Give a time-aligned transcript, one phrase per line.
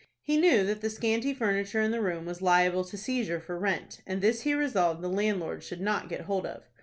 [0.23, 4.01] He knew that the scanty furniture in the room was liable to seizure for rent,
[4.07, 6.63] and this he resolved the landlord should not get hold of.